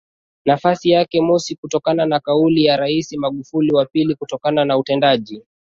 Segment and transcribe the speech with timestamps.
[0.45, 5.43] nafasi yake mosi kutokana na kauli ya rais Magufuli na pili kutokana na utendaji